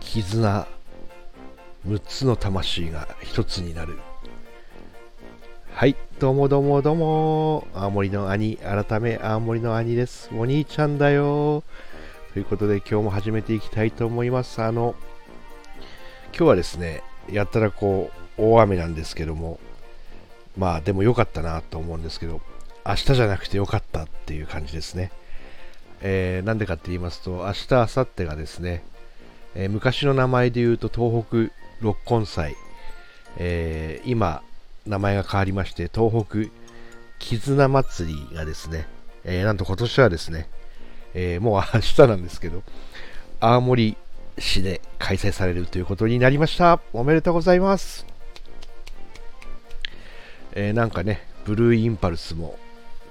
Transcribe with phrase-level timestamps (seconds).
[0.00, 0.66] 絆。
[1.86, 3.96] 6つの魂が1つになる。
[5.72, 7.66] はいどうもどうもどうも。
[7.72, 8.58] 青森の兄。
[8.58, 10.28] 改め青森の兄です。
[10.36, 11.64] お兄ちゃんだよ。
[12.34, 14.60] ということで今日も始めていきたいと思います。
[14.60, 14.94] あの
[16.34, 19.58] 今日はですねやったらこう大雨なんですけども。
[20.58, 22.42] まあでも良かったなと思うんですけど。
[22.88, 25.12] 明日じゃなくて良かったっていう感じですね。
[26.00, 28.82] えー、なんでかって言いますと明日明後日がですね
[29.54, 32.54] えー、昔の名前で言うと東北六根祭、
[33.38, 34.42] えー、今
[34.86, 36.50] 名前が変わりまして東北
[37.18, 38.86] 絆祭りがですね、
[39.24, 40.48] えー、なんと今年はですね、
[41.14, 42.62] えもう明日なんですけど
[43.40, 43.96] 青森
[44.38, 46.80] 市で開催されるということになりました。
[46.92, 48.06] おめでとうございます、
[50.52, 52.56] えなんかねブルーインパルスも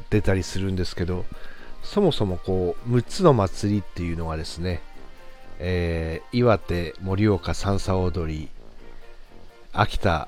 [0.09, 1.25] 出たりするんですけど
[1.83, 4.81] そもそもこう6つの祭りっていうのがですね
[5.59, 8.49] えー、岩手、盛岡、三叉踊り、
[9.73, 10.27] 秋田、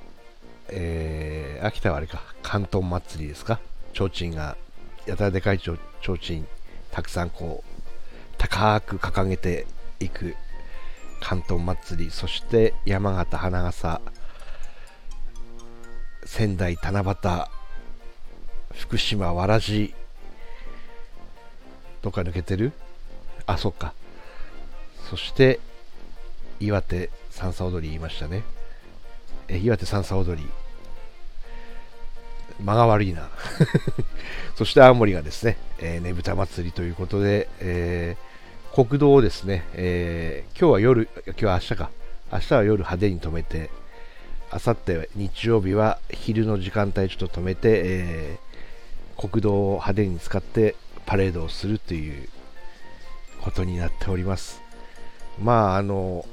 [0.70, 3.60] えー、秋田はあれか、関東祭りですか、
[3.94, 4.58] 提灯が、
[5.06, 6.46] やたらでかい提灯、
[6.92, 7.82] たくさんこう、
[8.38, 9.68] 高く掲げて
[10.00, 10.36] いく
[11.20, 14.02] 関東祭り、そして山形、花笠、
[16.26, 17.59] 仙台、七夕、
[18.90, 19.94] 福島、わらじ、
[22.02, 22.72] どっか抜けてる？
[23.46, 23.94] あ、そっか。
[25.12, 25.60] そして
[26.60, 28.42] 岩手三叉踊り言いましたね。
[29.48, 30.50] え岩手三叉踊り。
[32.60, 33.30] 間が悪いな。
[34.58, 41.92] そして青森がですね、えー、ねぶた祭りということで、えー、国道をですね、えー、今日は夜今日は明日か。
[42.34, 43.70] 明日は夜派手に止めて
[44.50, 48.40] あさって日曜日は昼の時間帯ちょっと止めて、え、
[49.20, 50.76] 国道を派手に使って
[51.06, 52.30] パレードをするという
[53.42, 54.62] ことになっております
[55.42, 56.26] まあ、あの、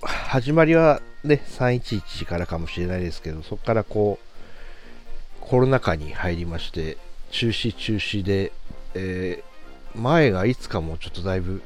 [0.00, 6.98] 始まりはね、311からかもしれないですけど、そこからこう、コロナ禍に入りまして、
[7.30, 8.52] 中止中止で、
[8.94, 11.62] えー、前がいつかもちょっとだいぶ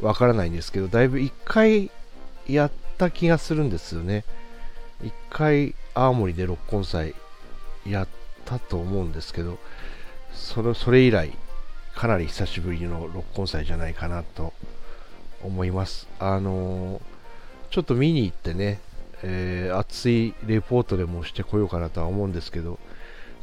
[0.00, 1.90] わからないんですけど、だいぶ1回
[2.48, 4.24] やった気がするんですよね。
[5.02, 7.14] 1回青森で六根祭
[7.86, 8.08] やっ
[8.44, 9.58] たと思うんですけど、
[10.32, 11.32] それそれ以来、
[11.94, 14.52] かなり久しぶりの六根祭じゃないかなと
[15.42, 16.08] 思います。
[16.18, 17.00] あのー、
[17.70, 18.80] ちょっと見に行ってね、
[19.22, 22.78] えー、熱いレポートでもしてこようかなとは思うんですけど、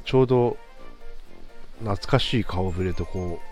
[0.06, 0.58] ちょうど
[1.80, 3.50] 懐かしい顔ぶれとこう、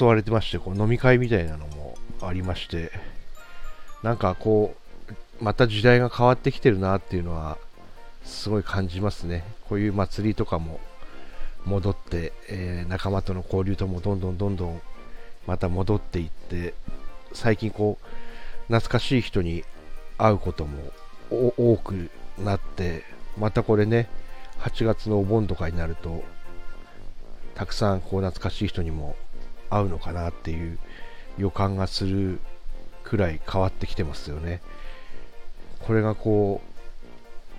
[0.00, 2.90] 誘われてまして、こう飲み会みたいなのもありまして、
[4.02, 4.74] なんかこ
[5.40, 7.58] う、また時代が変わってきてるなっていうのは、
[8.28, 9.44] すごい感じますね。
[9.68, 10.80] こういう祭りとかも
[11.64, 14.80] 戻って、えー、仲間との交流ともどんどんどんどん
[15.46, 16.74] また戻っていって
[17.32, 18.06] 最近こう
[18.68, 19.64] 懐かしい人に
[20.18, 20.78] 会うことも
[21.30, 23.04] 多くなって
[23.38, 24.08] またこれね
[24.60, 26.22] 8月のお盆とかになると
[27.54, 29.16] たくさんこう懐かしい人にも
[29.70, 30.78] 会うのかなっていう
[31.38, 32.40] 予感がする
[33.04, 34.60] くらい変わってきてますよね
[35.80, 36.67] これがこう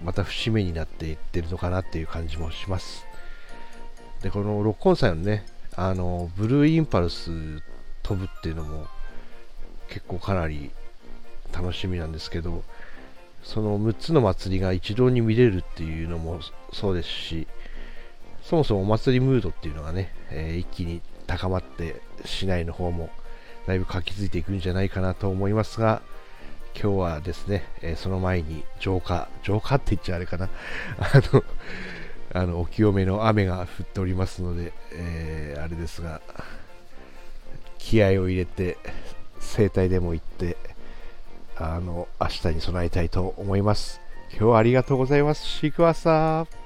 [0.03, 3.05] また節目になっていってるのかなっていう感じもします。
[4.21, 5.45] でこの六根祭のね
[5.75, 7.31] あのブルーインパルス
[8.03, 8.87] 飛ぶっていうのも
[9.87, 10.71] 結構かなり
[11.53, 12.63] 楽しみなんですけど
[13.43, 16.39] その6つの祭りが一堂に見れるっていうのも
[16.73, 17.47] そうですし
[18.43, 23.09] そもそもお祭りムードっていうのがね、えー、一気に高まって市内の方も
[23.67, 26.01] だいぶ活気づいていくんじゃないかなと思いますが
[26.73, 30.49] 今日はですね、えー、その前に浄化浄化って言っちゃあれかな。
[30.99, 31.43] あの
[32.31, 36.21] あのお清めの雨が降っておりますので、えー、あれですが
[37.79, 38.77] 気合を入れて
[39.39, 40.57] 整体でも行って
[41.57, 44.01] あの明日に備えたいと思います。
[44.31, 45.45] 今日はありがとうございます。
[45.45, 46.59] シークワーサー。